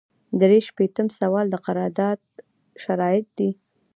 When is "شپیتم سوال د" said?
0.67-1.55